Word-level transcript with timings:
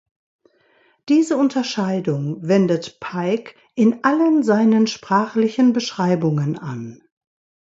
Diese 1.09 1.37
Unterscheidung 1.37 2.41
wendet 2.41 2.99
Pike 2.99 3.53
in 3.75 4.03
allen 4.03 4.41
seinen 4.41 4.87
sprachlichen 4.87 5.73
Beschreibungen 5.73 6.57
an. 6.57 7.03